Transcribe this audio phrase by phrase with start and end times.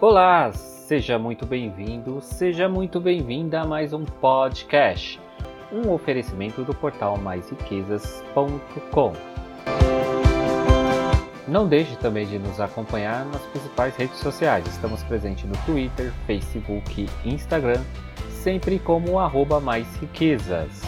[0.00, 5.20] Olá, seja muito bem-vindo, seja muito bem-vinda a mais um podcast,
[5.72, 9.12] um oferecimento do portal maisriquezas.com.
[11.48, 14.64] Não deixe também de nos acompanhar nas principais redes sociais.
[14.68, 17.82] Estamos presentes no Twitter, Facebook e Instagram,
[18.30, 20.80] sempre como arroba mais riquezas.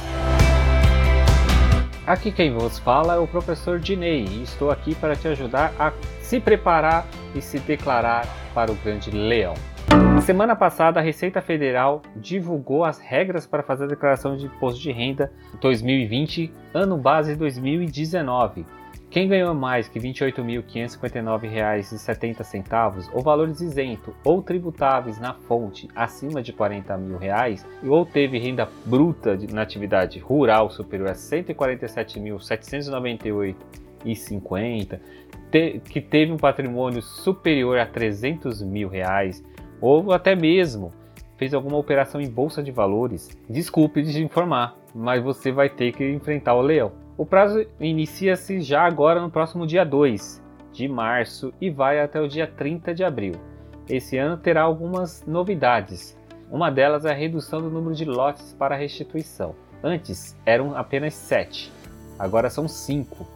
[2.07, 5.93] Aqui quem vos fala é o professor Dinei e estou aqui para te ajudar a
[6.21, 9.55] se preparar e se declarar para o grande leão.
[10.23, 14.93] Semana passada, a Receita Federal divulgou as regras para fazer a declaração de imposto de
[14.93, 18.65] renda 2020, ano base 2019.
[19.11, 26.53] Quem ganhou mais que R$ 28.559,70 ou valores isento ou tributáveis na fonte acima de
[26.53, 31.19] 40 mil reais, ou teve renda bruta na atividade rural superior a R$
[34.05, 35.01] 147.798,50,
[35.51, 39.45] te, que teve um patrimônio superior a 300 mil reais,
[39.81, 40.93] ou até mesmo
[41.37, 46.07] fez alguma operação em bolsa de valores, desculpe de informar, mas você vai ter que
[46.11, 46.93] enfrentar o leão.
[47.17, 52.29] O prazo inicia-se já agora no próximo dia 2 de março e vai até o
[52.29, 53.35] dia 30 de abril.
[53.89, 56.17] Esse ano terá algumas novidades.
[56.51, 59.55] Uma delas é a redução do número de lotes para restituição.
[59.83, 61.73] Antes eram apenas 7,
[62.19, 63.27] agora são 5.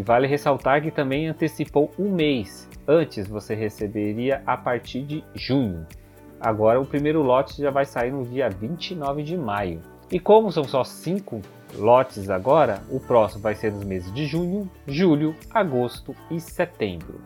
[0.00, 2.66] E vale ressaltar que também antecipou um mês.
[2.88, 5.86] Antes você receberia a partir de junho.
[6.40, 9.82] Agora o primeiro lote já vai sair no dia 29 de maio.
[10.10, 11.42] E como são só 5
[11.74, 17.20] lotes agora, o próximo vai ser nos meses de junho, julho, agosto e setembro.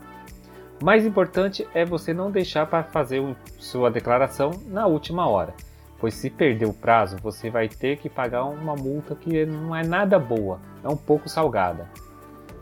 [0.83, 3.23] Mais importante é você não deixar para fazer
[3.57, 5.55] sua declaração na última hora,
[6.01, 9.87] pois se perder o prazo, você vai ter que pagar uma multa que não é
[9.87, 11.89] nada boa, é um pouco salgada.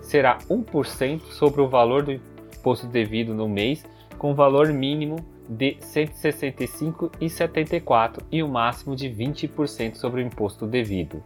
[0.03, 3.83] Será 1% sobre o valor do imposto devido no mês,
[4.19, 5.17] com valor mínimo
[5.49, 11.25] de R$ 165,74 e o máximo de 20% sobre o imposto devido.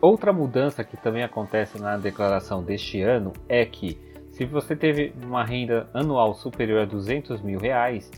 [0.00, 3.98] Outra mudança que também acontece na declaração deste ano é que,
[4.30, 8.08] se você teve uma renda anual superior a 200 mil reais,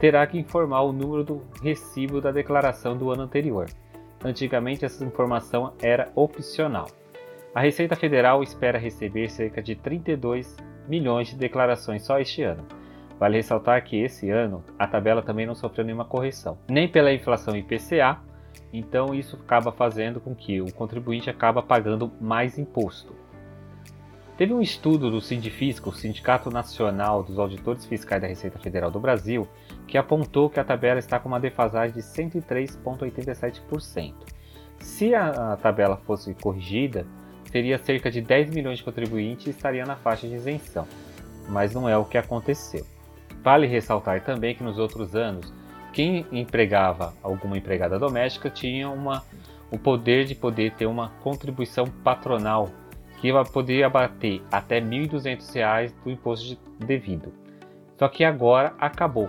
[0.00, 3.66] terá que informar o número do recibo da declaração do ano anterior.
[4.24, 6.86] Antigamente, essa informação era opcional.
[7.54, 10.54] A Receita Federal espera receber cerca de 32
[10.86, 12.66] milhões de declarações só este ano.
[13.18, 17.56] Vale ressaltar que esse ano a tabela também não sofreu nenhuma correção, nem pela inflação
[17.56, 18.20] IPCA,
[18.72, 23.16] então isso acaba fazendo com que o contribuinte acaba pagando mais imposto.
[24.36, 29.48] Teve um estudo do Sindifisco, Sindicato Nacional dos Auditores Fiscais da Receita Federal do Brasil,
[29.86, 34.14] que apontou que a tabela está com uma defasagem de 103,87%.
[34.78, 37.04] Se a tabela fosse corrigida,
[37.50, 40.86] seria cerca de 10 milhões de contribuintes e estaria na faixa de isenção,
[41.48, 42.86] mas não é o que aconteceu.
[43.42, 45.52] Vale ressaltar também que nos outros anos
[45.92, 49.24] quem empregava alguma empregada doméstica tinha uma,
[49.70, 52.68] o poder de poder ter uma contribuição patronal
[53.20, 57.32] que poderia abater até R$ 1.200 do imposto devido.
[57.98, 59.28] Só que agora acabou.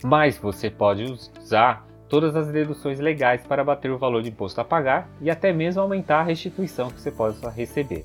[0.03, 4.65] Mas você pode usar todas as deduções legais para bater o valor de imposto a
[4.65, 8.05] pagar e até mesmo aumentar a restituição que você possa receber.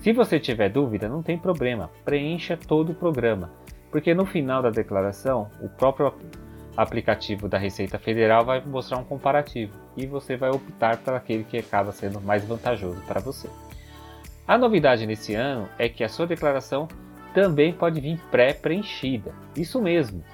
[0.00, 3.50] Se você tiver dúvida, não tem problema, preencha todo o programa,
[3.90, 6.14] porque no final da declaração, o próprio
[6.76, 11.58] aplicativo da Receita Federal vai mostrar um comparativo e você vai optar por aquele que
[11.58, 13.48] acaba sendo mais vantajoso para você.
[14.46, 16.88] A novidade nesse ano é que a sua declaração
[17.32, 19.32] também pode vir pré-preenchida.
[19.56, 20.24] Isso mesmo,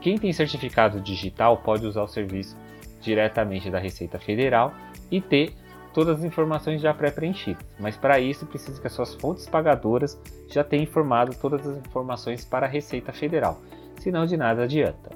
[0.00, 2.56] quem tem certificado digital pode usar o serviço
[3.00, 4.72] diretamente da Receita Federal
[5.10, 5.54] e ter
[5.92, 10.18] todas as informações já pré-preenchidas, mas para isso precisa que as suas fontes pagadoras
[10.48, 13.60] já tenham informado todas as informações para a Receita Federal,
[13.98, 15.10] senão de nada adianta.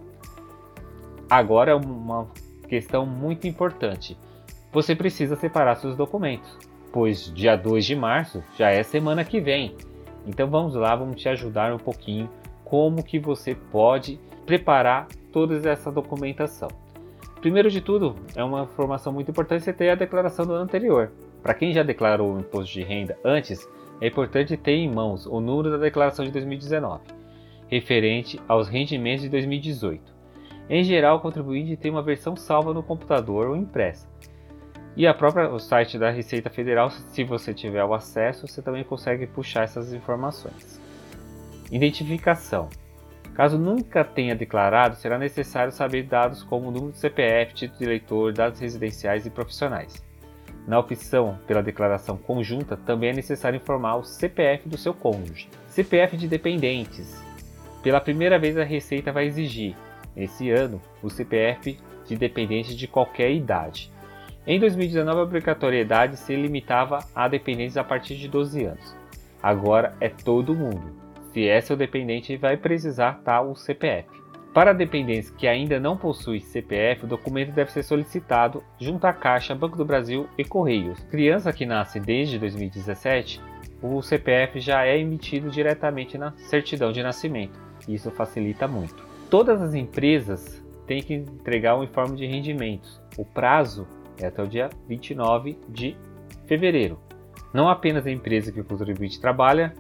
[1.29, 2.29] Agora é uma
[2.67, 4.17] questão muito importante.
[4.73, 6.59] Você precisa separar seus documentos,
[6.93, 9.75] pois dia 2 de março já é semana que vem.
[10.27, 12.29] Então vamos lá, vamos te ajudar um pouquinho
[12.65, 16.69] como que você pode preparar toda essa documentação.
[17.41, 21.13] Primeiro de tudo, é uma informação muito importante você ter a declaração do ano anterior.
[21.43, 23.69] Para quem já declarou o imposto de renda antes,
[24.01, 27.05] é importante ter em mãos o número da declaração de 2019,
[27.69, 30.16] referente aos rendimentos de 2018.
[30.69, 34.09] Em geral, o contribuinte tem uma versão salva no computador ou impressa.
[34.97, 38.83] E a própria o site da Receita Federal, se você tiver o acesso, você também
[38.83, 40.81] consegue puxar essas informações.
[41.71, 42.69] Identificação.
[43.35, 48.33] Caso nunca tenha declarado, será necessário saber dados como número de CPF, título de eleitor,
[48.33, 50.03] dados residenciais e profissionais.
[50.67, 55.49] Na opção pela declaração conjunta, também é necessário informar o CPF do seu cônjuge.
[55.69, 57.23] CPF de dependentes.
[57.83, 59.77] Pela primeira vez, a Receita vai exigir,
[60.17, 63.93] esse ano, o CPF de dependentes de qualquer idade.
[64.47, 68.97] Em 2019, a obrigatoriedade se limitava a dependentes a partir de 12 anos.
[69.43, 70.95] Agora é todo mundo.
[71.33, 74.09] Se é seu dependente, vai precisar tal o CPF.
[74.55, 79.55] Para dependentes que ainda não possuem CPF, o documento deve ser solicitado junto à Caixa,
[79.55, 80.99] Banco do Brasil e Correios.
[81.11, 83.39] Criança que nasce desde 2017,
[83.83, 87.61] o CPF já é emitido diretamente na certidão de nascimento.
[87.87, 89.06] Isso facilita muito.
[89.29, 93.01] Todas as empresas têm que entregar um informe de rendimentos.
[93.19, 93.87] O prazo
[94.19, 95.97] é até o dia 29 de
[96.47, 96.99] fevereiro.
[97.53, 99.75] Não apenas a empresa que o contribuinte trabalha,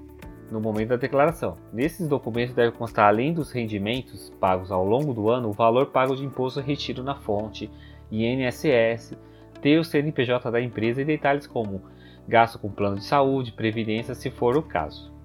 [0.50, 1.56] no momento da declaração.
[1.72, 6.14] Nesses documentos deve constar, além dos rendimentos pagos ao longo do ano, o valor pago
[6.14, 7.70] de imposto retido na fonte,
[8.10, 9.16] INSS,
[9.60, 11.82] ter o CNPJ da empresa e detalhes como
[12.28, 15.15] gasto com plano de saúde, previdência, se for o caso.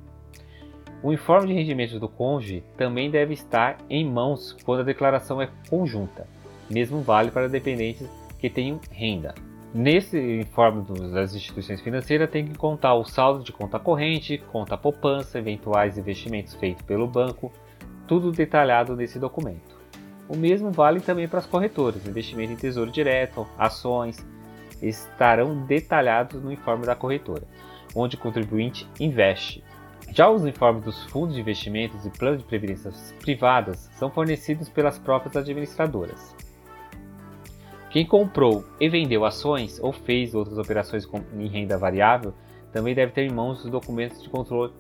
[1.04, 5.50] O informe de rendimentos do cônjuge também deve estar em mãos quando a declaração é
[5.68, 6.28] conjunta.
[6.70, 8.08] Mesmo vale para dependentes
[8.38, 9.34] que tenham renda.
[9.74, 15.40] Nesse informe das instituições financeiras tem que contar o saldo de conta corrente, conta poupança,
[15.40, 17.52] eventuais investimentos feitos pelo banco,
[18.06, 19.80] tudo detalhado nesse documento.
[20.28, 24.24] O mesmo vale também para as corretoras, investimento em tesouro direto, ações,
[24.82, 27.44] estarão detalhados no informe da corretora,
[27.96, 29.64] onde o contribuinte investe.
[30.14, 32.92] Já os informes dos fundos de investimentos e planos de previdência
[33.22, 36.36] privadas são fornecidos pelas próprias administradoras.
[37.90, 42.34] Quem comprou e vendeu ações ou fez outras operações em renda variável
[42.74, 44.74] também deve ter em mãos os documentos de controle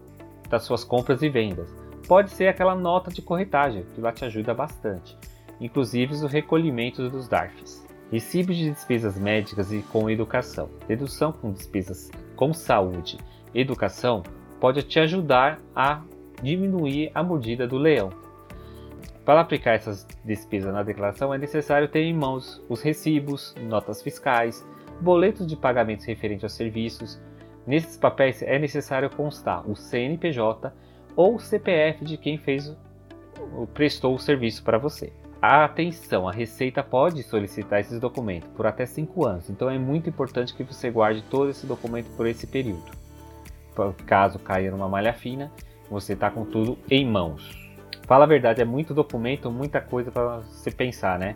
[0.50, 1.74] das suas compras e vendas.
[2.08, 5.18] Pode ser aquela nota de corretagem, que lá te ajuda bastante,
[5.62, 7.86] inclusive os recolhimentos dos DARFs.
[8.12, 10.70] Recibos de despesas médicas e com educação.
[10.88, 13.18] Dedução com despesas com saúde
[13.54, 14.24] educação
[14.62, 16.04] pode te ajudar a
[16.42, 18.12] diminuir a mordida do leão.
[19.26, 24.66] Para aplicar essas despesas na declaração, é necessário ter em mãos os recibos, notas fiscais,
[25.02, 27.20] boletos de pagamentos referentes aos serviços.
[27.66, 30.72] Nesses papéis é necessário constar o CNPJ
[31.16, 32.76] ou o CPF de quem fez
[33.74, 35.12] prestou o serviço para você.
[35.42, 40.54] Atenção, a Receita pode solicitar esses documentos por até 5 anos, então é muito importante
[40.54, 43.01] que você guarde todo esse documento por esse período.
[44.06, 45.52] Caso caia numa malha fina,
[45.90, 47.50] você está com tudo em mãos.
[48.08, 51.36] Fala a verdade, é muito documento, muita coisa para você pensar, né?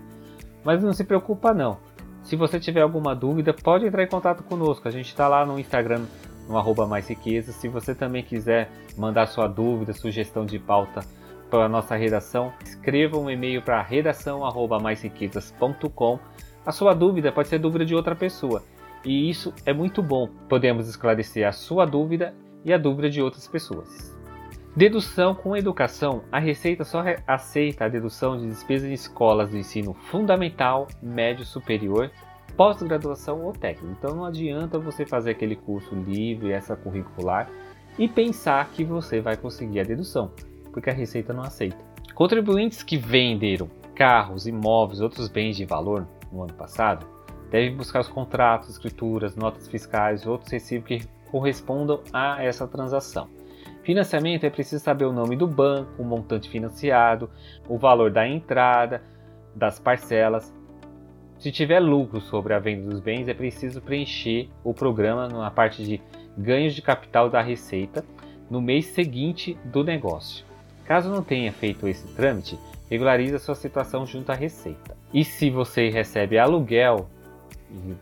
[0.64, 1.78] Mas não se preocupa não.
[2.24, 4.88] Se você tiver alguma dúvida, pode entrar em contato conosco.
[4.88, 6.06] A gente está lá no Instagram,
[6.50, 7.52] no arroba mais riqueza.
[7.52, 11.02] Se você também quiser mandar sua dúvida, sugestão de pauta
[11.50, 16.20] para a nossa redação, escreva um e-mail para redação@maisriquezas.com.
[16.66, 18.64] A sua dúvida pode ser dúvida de outra pessoa.
[19.06, 20.28] E isso é muito bom.
[20.50, 22.34] Podemos esclarecer a sua dúvida
[22.66, 24.14] e a dúvida de outras pessoas.
[24.76, 26.24] Dedução com educação.
[26.32, 32.12] A Receita só aceita a dedução de despesas em escolas de ensino fundamental, médio, superior,
[32.58, 33.96] pós-graduação ou técnico.
[33.98, 37.50] Então não adianta você fazer aquele curso livre, essa curricular
[37.98, 40.32] e pensar que você vai conseguir a dedução,
[40.74, 41.78] porque a Receita não aceita.
[42.14, 47.15] Contribuintes que venderam carros, imóveis, outros bens de valor no ano passado
[47.50, 53.28] devem buscar os contratos, escrituras, notas fiscais, outros recibos que correspondam a essa transação.
[53.84, 57.30] Financiamento é preciso saber o nome do banco, o montante financiado,
[57.68, 59.04] o valor da entrada,
[59.56, 60.54] das parcelas.
[61.38, 65.84] Se tiver lucro sobre a venda dos bens, é preciso preencher o programa na parte
[65.84, 66.02] de
[66.38, 68.04] ganhos de capital da receita
[68.50, 70.46] no mês seguinte do negócio.
[70.86, 72.60] Caso não tenha feito esse trâmite,
[72.90, 74.96] regularize a sua situação junto à Receita.
[75.14, 77.10] E se você recebe aluguel,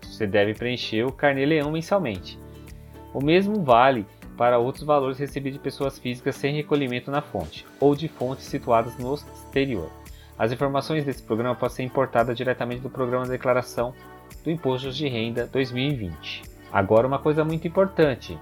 [0.01, 2.39] você deve preencher o carnê leão mensalmente.
[3.13, 4.06] O mesmo vale
[4.38, 8.98] para outros valores recebidos de pessoas físicas sem recolhimento na fonte, ou de fontes situadas
[8.98, 9.89] no exterior.
[10.38, 13.94] As informações desse programa podem ser importadas diretamente do Programa de Declaração
[14.44, 16.44] do Imposto de Renda 2020.
[16.72, 18.38] Agora, uma coisa muito importante: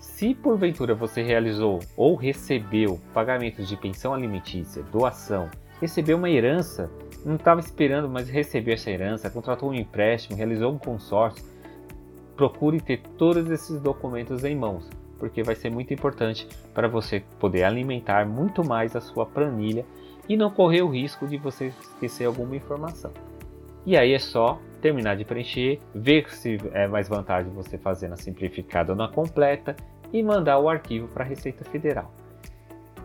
[0.00, 5.48] se porventura você realizou ou recebeu pagamentos de pensão alimentícia, doação,
[5.80, 6.90] recebeu uma herança,
[7.26, 11.44] não estava esperando, mas recebeu essa herança, contratou um empréstimo, realizou um consórcio,
[12.36, 17.64] procure ter todos esses documentos em mãos, porque vai ser muito importante para você poder
[17.64, 19.84] alimentar muito mais a sua planilha
[20.28, 23.10] e não correr o risco de você esquecer alguma informação.
[23.84, 28.16] E aí é só terminar de preencher, ver se é mais vantagem você fazer na
[28.16, 29.74] simplificada ou na completa
[30.12, 32.12] e mandar o arquivo para a Receita Federal.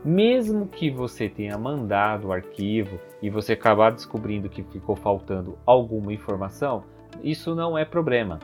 [0.04, 6.12] Mesmo que você tenha mandado o arquivo e você acabar descobrindo que ficou faltando alguma
[6.12, 6.84] informação,
[7.24, 8.40] isso não é problema,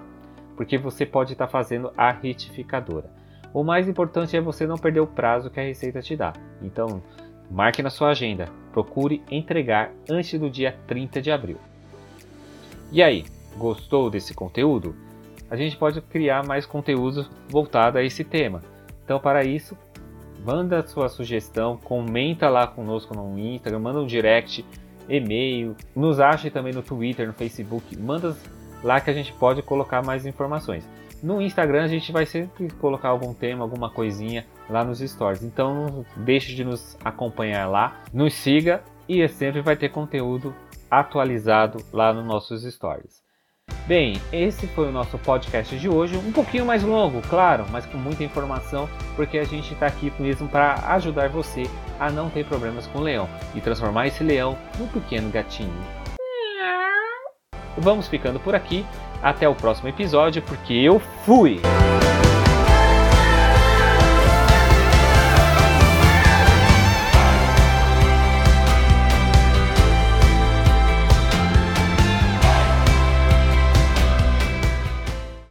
[0.56, 3.10] porque você pode estar fazendo a retificadora.
[3.52, 6.32] O mais importante é você não perder o prazo que a Receita te dá.
[6.62, 7.02] Então,
[7.50, 11.58] marque na sua agenda, procure entregar antes do dia 30 de abril.
[12.92, 13.26] E aí,
[13.58, 14.96] gostou desse conteúdo?
[15.50, 18.62] A gente pode criar mais conteúdos voltados a esse tema.
[19.04, 19.76] Então, para isso,
[20.46, 24.66] manda sua sugestão, comenta lá conosco no Instagram, manda um direct,
[25.10, 28.36] e-mail, nos ache também no Twitter, no Facebook, manda
[28.84, 30.88] lá que a gente pode colocar mais informações.
[31.22, 35.42] No Instagram a gente vai sempre colocar algum tema, alguma coisinha lá nos stories.
[35.42, 40.54] Então não deixe de nos acompanhar lá, nos siga e sempre vai ter conteúdo
[40.92, 43.27] atualizado lá nos nossos stories.
[43.88, 47.98] Bem, esse foi o nosso podcast de hoje, um pouquinho mais longo, claro, mas com
[47.98, 51.64] muita informação, porque a gente está aqui mesmo para ajudar você
[51.98, 55.72] a não ter problemas com o leão e transformar esse leão num pequeno gatinho.
[57.78, 58.86] Vamos ficando por aqui,
[59.24, 61.62] até o próximo episódio, porque eu fui!